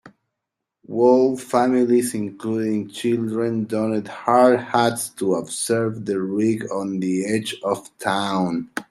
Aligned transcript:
Whole 0.87 1.37
families 1.37 2.15
including 2.15 2.89
children 2.89 3.65
donned 3.65 4.07
hard 4.07 4.59
hats 4.59 5.09
to 5.09 5.35
observe 5.35 6.05
the 6.07 6.19
rig 6.19 6.65
on 6.71 6.99
the 7.01 7.27
edge 7.27 7.53
of 7.63 7.87
town 7.99 8.71